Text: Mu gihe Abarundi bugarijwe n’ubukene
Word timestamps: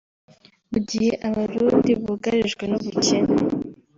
Mu 0.71 0.79
gihe 0.89 1.11
Abarundi 1.27 1.91
bugarijwe 2.03 2.63
n’ubukene 2.67 3.33